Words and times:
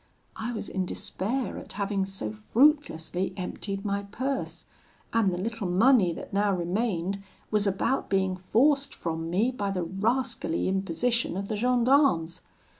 I 0.35 0.51
was 0.51 0.67
in 0.67 0.87
despair 0.87 1.59
at 1.59 1.73
having 1.73 2.07
so 2.07 2.31
fruitlessly 2.31 3.35
emptied 3.37 3.85
my 3.85 4.01
purse, 4.01 4.65
and 5.13 5.29
the 5.31 5.37
little 5.37 5.67
money 5.69 6.11
that 6.11 6.33
now 6.33 6.51
remained 6.55 7.21
was 7.51 7.67
about 7.67 8.09
being 8.09 8.35
forced 8.35 8.95
from 8.95 9.29
me 9.29 9.51
by 9.51 9.69
the 9.69 9.83
rascally 9.83 10.67
imposition 10.67 11.37
of 11.37 11.49
the 11.49 11.55
gendarmes. 11.55 12.41